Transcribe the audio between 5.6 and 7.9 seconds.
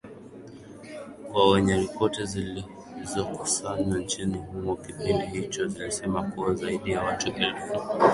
zilisema kuwa zaidi ya watu elfu